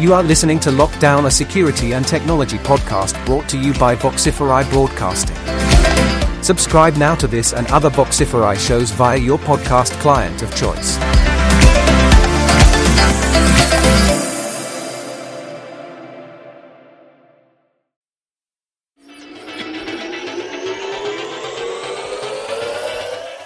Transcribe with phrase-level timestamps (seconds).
[0.00, 3.94] You are listening to Locked Down, a security and technology podcast brought to you by
[3.94, 5.36] Voxiferi Broadcasting.
[6.42, 10.98] Subscribe now to this and other Voxiferi shows via your podcast client of choice.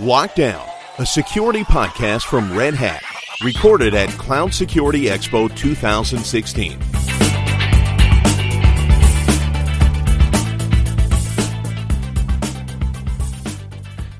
[0.00, 3.04] Locked Down, a security podcast from Red Hat,
[3.42, 6.78] recorded at Cloud Security Expo 2016.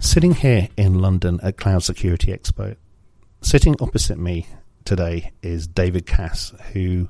[0.00, 2.76] Sitting here in London at Cloud Security Expo,
[3.42, 4.46] sitting opposite me
[4.84, 7.08] today is David Cass, who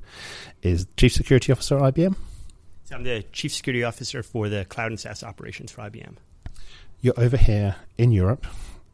[0.63, 2.17] is Chief Security Officer at IBM.
[2.85, 6.17] So I'm the Chief Security Officer for the Cloud and SaaS operations for IBM.
[7.01, 8.47] You're over here in Europe.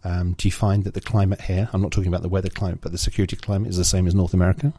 [0.06, 2.78] Um, do you find that the climate here, I'm not talking about the weather climate,
[2.80, 4.72] but the security climate is the same as North America?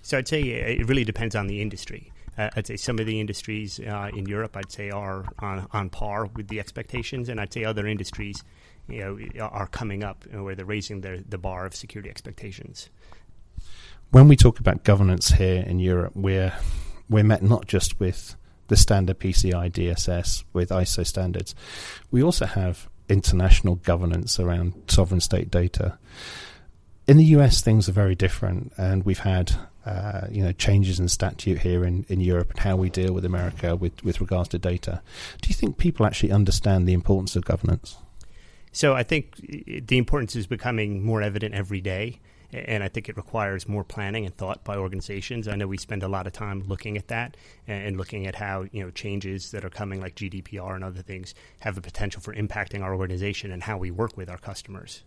[0.00, 2.10] So I'd say it really depends on the industry.
[2.38, 5.90] Uh, I'd say some of the industries uh, in Europe, I'd say, are on, on
[5.90, 8.42] par with the expectations, and I'd say other industries,
[8.88, 12.08] you know, are coming up you know, where they're raising their, the bar of security
[12.08, 12.88] expectations.
[14.12, 16.54] When we talk about governance here in Europe, we're
[17.10, 18.34] we're met not just with
[18.68, 21.54] the standard PCI DSS with ISO standards,
[22.10, 25.98] we also have international governance around sovereign state data.
[27.06, 29.52] In the US, things are very different, and we've had
[29.84, 33.24] uh, you know changes in statute here in, in Europe and how we deal with
[33.24, 35.02] America with, with regards to data.
[35.42, 37.96] Do you think people actually understand the importance of governance?
[38.72, 39.36] So I think
[39.86, 42.20] the importance is becoming more evident every day
[42.54, 45.48] and I think it requires more planning and thought by organizations.
[45.48, 48.66] I know we spend a lot of time looking at that and looking at how
[48.70, 52.34] you know changes that are coming, like GDPR and other things, have the potential for
[52.34, 55.02] impacting our organization and how we work with our customers.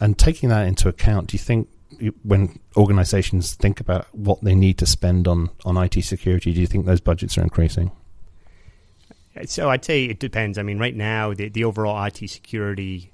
[0.00, 1.68] And taking that into account, do you think
[2.22, 6.66] when organizations think about what they need to spend on on IT security, do you
[6.66, 7.90] think those budgets are increasing?
[9.46, 10.58] So I'd say it depends.
[10.58, 13.12] I mean, right now the, the overall IT security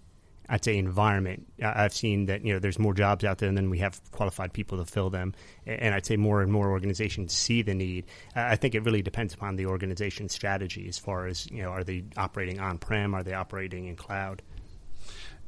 [0.48, 1.46] I'd say environment.
[1.62, 4.78] I've seen that you know there's more jobs out there than we have qualified people
[4.78, 5.34] to fill them,
[5.66, 8.06] and I'd say more and more organizations see the need.
[8.34, 11.84] I think it really depends upon the organization's strategy as far as you know are
[11.84, 14.42] they operating on prem, are they operating in cloud.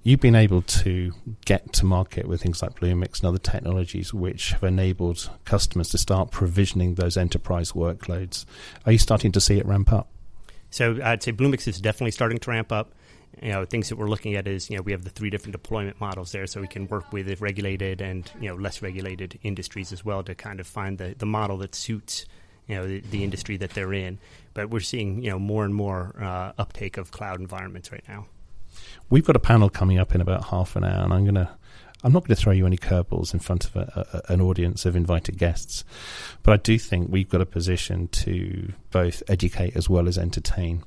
[0.02, 1.12] You've been able to
[1.44, 5.98] get to market with things like Bluemix and other technologies which have enabled customers to
[5.98, 8.46] start provisioning those enterprise workloads.
[8.86, 10.08] Are you starting to see it ramp up?
[10.70, 12.94] So I'd say Bluemix is definitely starting to ramp up
[13.42, 15.52] you know things that we're looking at is you know we have the three different
[15.52, 19.92] deployment models there so we can work with regulated and you know less regulated industries
[19.92, 22.26] as well to kind of find the, the model that suits
[22.70, 24.18] you know the, the industry that they're in.
[24.54, 28.26] But we're seeing you know more and more uh, uptake of cloud environments right now.
[29.10, 31.50] We've got a panel coming up in about half an hour and i'm to
[32.02, 34.86] I'm not going to throw you any curveballs in front of a, a, an audience
[34.86, 35.84] of invited guests,
[36.42, 40.82] but I do think we've got a position to both educate as well as entertain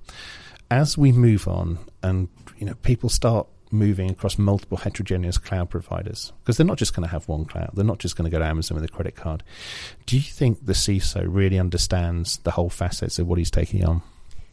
[0.71, 6.31] as we move on and you know people start moving across multiple heterogeneous cloud providers
[6.39, 7.71] because they're not just going to have one cloud.
[7.73, 9.43] They're not just going to go to Amazon with a credit card.
[10.05, 14.03] Do you think the CISO really understands the whole facets of what he's taking on?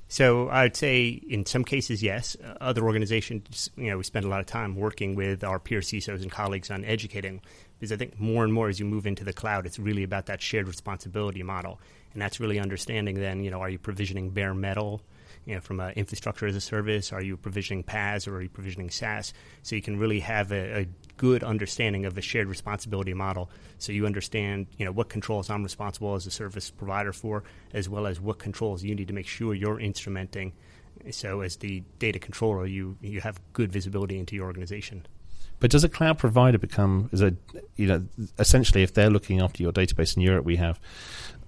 [0.08, 2.36] So I'd say in some cases, yes.
[2.42, 5.80] Uh, other organizations, you know, we spend a lot of time working with our peer
[5.80, 7.40] CISOs and colleagues on educating
[7.78, 10.26] because I think more and more as you move into the cloud, it's really about
[10.26, 11.78] that shared responsibility model.
[12.12, 15.00] And that's really understanding then, you know, are you provisioning bare metal?
[15.44, 17.12] You know, from infrastructure as a service?
[17.12, 19.32] Are you provisioning PaaS or are you provisioning SaaS?
[19.62, 20.86] So you can really have a, a
[21.16, 23.50] good understanding of a shared responsibility model.
[23.78, 27.88] So you understand, you know, what controls I'm responsible as a service provider for, as
[27.88, 30.52] well as what controls you need to make sure you're instrumenting.
[31.10, 35.06] So as the data controller, you you have good visibility into your organization.
[35.58, 37.34] But does a cloud provider become is a
[37.76, 38.06] you know
[38.38, 40.78] essentially if they're looking after your database in Europe, we have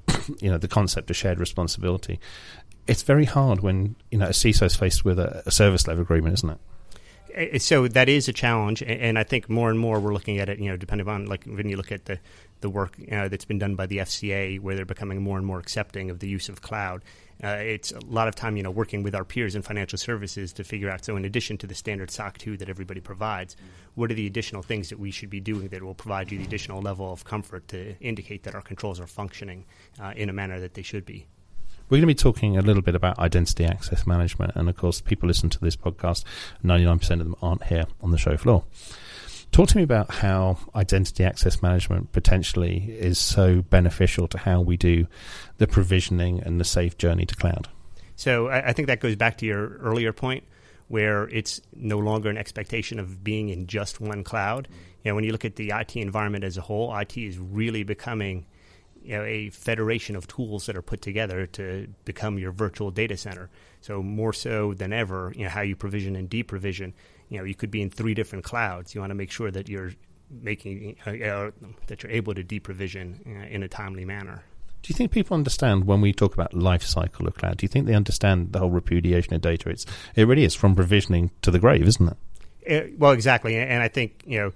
[0.40, 2.18] you know the concept of shared responsibility
[2.86, 6.02] it's very hard when you know a CISO is faced with a, a service level
[6.02, 6.58] agreement, isn't it?
[7.62, 10.58] So that is a challenge, and I think more and more we're looking at it.
[10.58, 12.18] You know, depending on like when you look at the
[12.60, 15.58] the work uh, that's been done by the FCA, where they're becoming more and more
[15.58, 17.02] accepting of the use of cloud.
[17.42, 20.52] Uh, it's a lot of time, you know, working with our peers in financial services
[20.52, 21.04] to figure out.
[21.04, 23.56] So, in addition to the standard SOC 2 that everybody provides,
[23.94, 26.44] what are the additional things that we should be doing that will provide you the
[26.44, 29.64] additional level of comfort to indicate that our controls are functioning
[30.00, 31.26] uh, in a manner that they should be?
[31.92, 34.56] We're going to be talking a little bit about identity access management.
[34.56, 36.24] And of course, people listen to this podcast,
[36.64, 38.64] 99% of them aren't here on the show floor.
[39.50, 44.78] Talk to me about how identity access management potentially is so beneficial to how we
[44.78, 45.06] do
[45.58, 47.68] the provisioning and the safe journey to cloud.
[48.16, 50.44] So I think that goes back to your earlier point
[50.88, 54.66] where it's no longer an expectation of being in just one cloud.
[55.04, 57.82] You know, when you look at the IT environment as a whole, IT is really
[57.82, 58.46] becoming
[59.04, 63.16] you know a federation of tools that are put together to become your virtual data
[63.16, 63.50] center.
[63.80, 66.92] So more so than ever, you know how you provision and deprovision.
[67.28, 68.94] You know you could be in three different clouds.
[68.94, 69.92] You want to make sure that you're
[70.30, 71.50] making uh, uh,
[71.86, 74.42] that you're able to deprovision uh, in a timely manner.
[74.82, 77.58] Do you think people understand when we talk about life cycle of cloud?
[77.58, 79.70] Do you think they understand the whole repudiation of data?
[79.70, 82.16] It's it really is from provisioning to the grave, isn't it?
[82.62, 84.52] it uh, well, exactly, and I think you know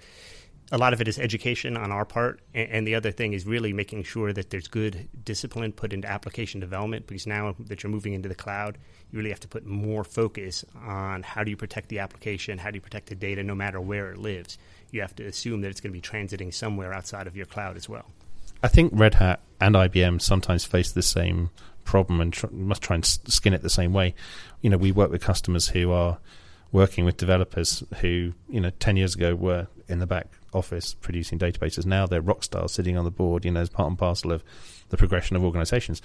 [0.72, 3.72] a lot of it is education on our part, and, the other thing is really
[3.72, 7.06] making sure that there's good discipline put into application development.
[7.06, 8.78] Because now that you're moving into the cloud,
[9.10, 12.70] you really have to put more focus on how do you protect the application, how
[12.70, 14.58] do you protect the data, no matter where it lives.
[14.90, 17.76] You have to assume that it's going to be transiting somewhere outside of your cloud
[17.76, 18.10] as well.
[18.62, 21.50] I think Red Hat and IBM sometimes face the same
[21.84, 24.14] problem and tr- must try and skin it the same way.
[24.60, 26.18] You know, we work with customers who are
[26.72, 31.38] working with developers who, you know, 10 years ago were in the back office producing
[31.38, 31.86] databases.
[31.86, 34.42] Now they're rock stars sitting on the board, you know, as part and parcel of
[34.88, 36.02] the progression of organizations.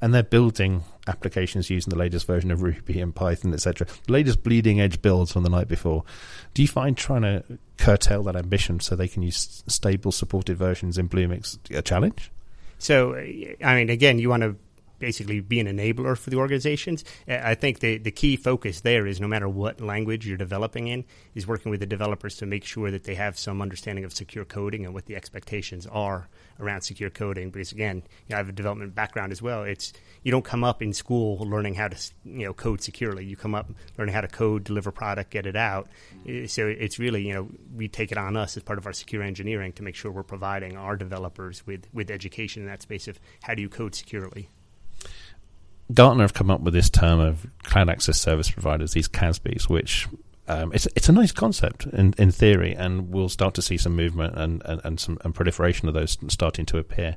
[0.00, 3.86] And they're building applications using the latest version of Ruby and Python, etc.
[4.06, 6.04] The latest bleeding edge builds from the night before.
[6.52, 7.44] Do you find trying to
[7.76, 12.30] curtail that ambition so they can use stable supported versions in Bluemix a challenge?
[12.78, 14.56] So, I mean, again, you want to
[14.98, 17.04] basically be an enabler for the organizations.
[17.28, 21.04] I think the, the key focus there is no matter what language you're developing in,
[21.34, 24.44] is working with the developers to make sure that they have some understanding of secure
[24.44, 26.28] coding and what the expectations are
[26.60, 27.50] around secure coding.
[27.50, 29.64] Because again, you know, I have a development background as well.
[29.64, 29.92] It's
[30.22, 33.24] you don't come up in school learning how to you know code securely.
[33.24, 35.88] You come up learning how to code, deliver product, get it out.
[36.26, 38.92] Eh, so it's really you know we take it on us as part of our
[38.92, 43.08] secure engineering to make sure we're providing our developers with with education in that space
[43.08, 44.48] of how do you code securely.
[45.92, 50.08] Gartner have come up with this term of cloud access service providers, these CASBs, which
[50.48, 53.96] um, it's it's a nice concept in, in theory, and we'll start to see some
[53.96, 57.16] movement and, and, and some and proliferation of those starting to appear.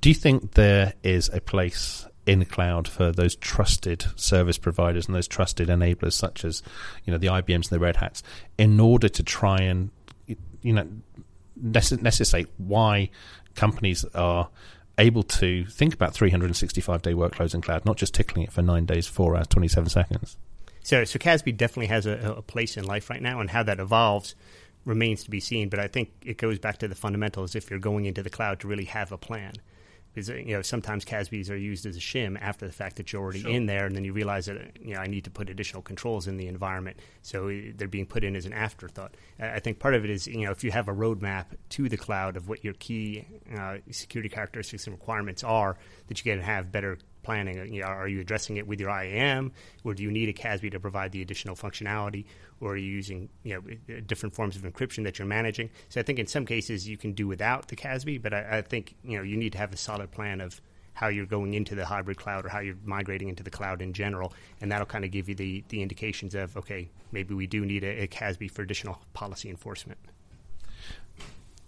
[0.00, 5.06] Do you think there is a place in the cloud for those trusted service providers
[5.06, 6.62] and those trusted enablers, such as
[7.04, 8.22] you know the IBMs and the Red Hats,
[8.58, 9.90] in order to try and
[10.62, 10.86] you know
[11.56, 13.10] necessitate why
[13.54, 14.48] companies are
[15.00, 18.86] able to think about 365 day workloads in cloud, not just tickling it for nine
[18.86, 20.36] days, four hours, 27 seconds.
[20.82, 23.80] So, so CASB definitely has a, a place in life right now, and how that
[23.80, 24.34] evolves
[24.84, 25.68] remains to be seen.
[25.68, 28.60] But I think it goes back to the fundamentals if you're going into the cloud
[28.60, 29.54] to really have a plan
[30.12, 33.22] because you know sometimes CASBs are used as a shim after the fact that you're
[33.22, 33.50] already sure.
[33.50, 36.26] in there, and then you realize that you know I need to put additional controls
[36.26, 39.14] in the environment, so they're being put in as an afterthought.
[39.38, 41.96] I think part of it is you know if you have a roadmap to the
[41.96, 43.26] cloud of what your key
[43.56, 45.76] uh, security characteristics and requirements are,
[46.08, 46.98] that you can have better
[47.30, 47.72] planning?
[47.72, 49.52] You know, are you addressing it with your IAM,
[49.84, 52.24] or do you need a CASB to provide the additional functionality,
[52.60, 53.62] or are you using you know
[53.94, 55.70] uh, different forms of encryption that you're managing?
[55.90, 58.62] So I think in some cases you can do without the CASB, but I, I
[58.62, 60.60] think you know you need to have a solid plan of
[60.92, 63.92] how you're going into the hybrid cloud or how you're migrating into the cloud in
[63.92, 67.64] general, and that'll kind of give you the the indications of okay, maybe we do
[67.64, 70.00] need a, a CASB for additional policy enforcement.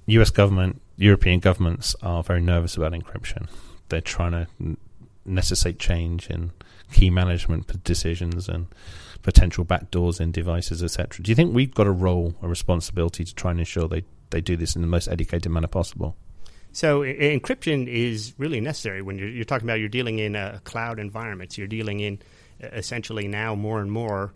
[0.07, 0.31] U.S.
[0.31, 3.49] government, European governments are very nervous about encryption.
[3.89, 4.77] They're trying to
[5.25, 6.53] necessitate change in
[6.93, 8.67] key management decisions and
[9.23, 11.23] potential backdoors in devices, etc.
[11.23, 14.41] Do you think we've got a role, a responsibility to try and ensure they, they
[14.41, 16.17] do this in the most educated manner possible?
[16.73, 20.59] So I- encryption is really necessary when you're, you're talking about you're dealing in uh,
[20.65, 21.57] cloud environments.
[21.57, 22.21] You're dealing in
[22.61, 24.33] essentially now more and more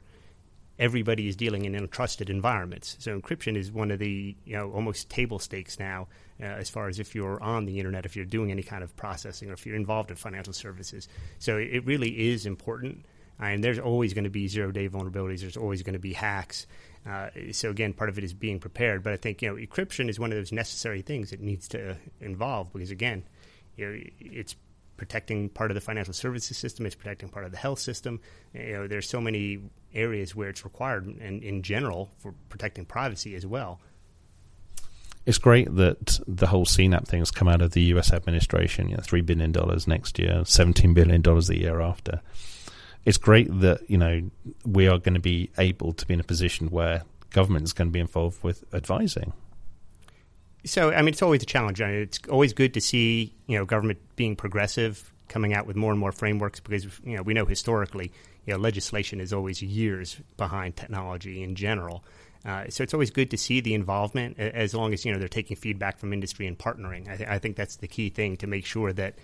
[0.79, 2.97] everybody is dealing in untrusted environments.
[2.99, 6.09] So encryption is one of the you know almost table stakes now
[6.41, 8.95] uh, as far as if you're on the internet, if you're doing any kind of
[8.97, 11.09] processing, or if you're involved in financial services.
[11.39, 13.05] So it really is important.
[13.39, 15.41] And there's always going to be zero day vulnerabilities.
[15.41, 16.67] There's always going to be hacks.
[17.07, 19.03] Uh, so again, part of it is being prepared.
[19.03, 21.97] But I think you know encryption is one of those necessary things that needs to
[22.21, 23.25] involve because again,
[23.77, 24.57] you know, it's
[24.97, 26.87] protecting part of the financial services system.
[26.87, 28.21] It's protecting part of the health system.
[28.55, 29.61] You know, there's so many
[29.95, 33.81] areas where it's required, and in general for protecting privacy as well.
[35.25, 38.13] It's great that the whole CNAP thing has come out of the U.S.
[38.13, 38.89] administration.
[38.89, 42.21] You know, three billion dollars next year, seventeen billion dollars the year after.
[43.05, 44.31] It's great that you know
[44.65, 47.89] we are going to be able to be in a position where government is going
[47.89, 49.33] to be involved with advising
[50.67, 51.81] so I mean, it's always a challenge.
[51.81, 55.77] I mean, it's always good to see you know government being progressive, coming out with
[55.77, 58.13] more and more frameworks because you know we know historically,
[58.45, 62.05] you know, legislation is always years behind technology in general.
[62.45, 65.29] Uh, so it's always good to see the involvement as long as you know they're
[65.29, 67.09] taking feedback from industry and partnering.
[67.09, 69.17] I, th- I think that's the key thing to make sure that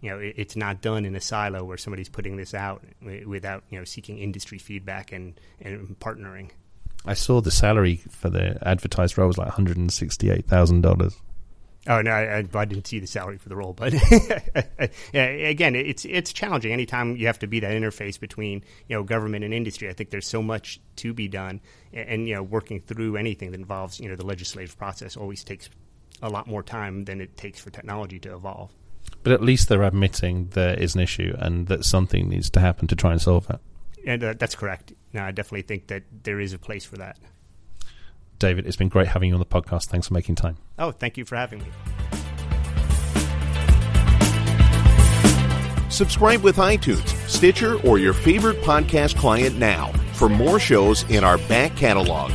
[0.00, 2.82] you know it, it's not done in a silo where somebody's putting this out
[3.26, 6.50] without you know seeking industry feedback and, and partnering.
[7.04, 10.82] I saw the salary for the advertised role was like one hundred and sixty-eight thousand
[10.82, 11.16] dollars.
[11.88, 13.94] Oh no, I, I, didn't see the salary for the role, but
[15.14, 16.72] again, it's it's challenging.
[16.72, 20.10] Anytime you have to be that interface between you know government and industry, I think
[20.10, 21.60] there's so much to be done,
[21.94, 25.42] and, and you know working through anything that involves you know the legislative process always
[25.42, 25.70] takes
[26.20, 28.70] a lot more time than it takes for technology to evolve.
[29.22, 32.88] But at least they're admitting there is an issue and that something needs to happen
[32.88, 33.58] to try and solve it.
[34.06, 34.92] And uh, that's correct.
[35.12, 37.18] No, I definitely think that there is a place for that.
[38.38, 39.86] David, it's been great having you on the podcast.
[39.86, 40.56] Thanks for making time.
[40.78, 41.66] Oh, thank you for having me.
[45.90, 51.36] Subscribe with iTunes, Stitcher, or your favorite podcast client now for more shows in our
[51.36, 52.30] back catalog.